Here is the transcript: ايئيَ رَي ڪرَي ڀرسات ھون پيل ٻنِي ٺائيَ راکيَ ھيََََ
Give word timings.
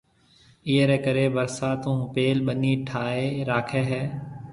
ايئيَ 0.67 0.83
رَي 0.89 0.95
ڪرَي 1.05 1.25
ڀرسات 1.35 1.79
ھون 1.87 1.99
پيل 2.13 2.37
ٻنِي 2.47 2.73
ٺائيَ 2.87 3.25
راکيَ 3.49 3.81
ھيََََ 3.91 4.03